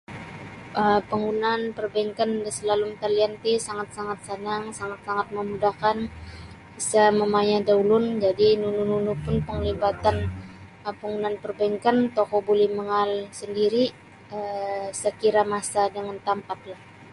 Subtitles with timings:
[0.81, 5.97] um Panggunaan perbankan da salalum talian ti sangat-sangat sanang sangat-sangat memudahkan
[6.79, 10.15] isa mamayah da ulun jadi nunu nunu pun penglibatan
[11.43, 13.83] perbankan tokou buli mangaal sendiri
[14.95, 16.81] isa kira masa dan tempatlah.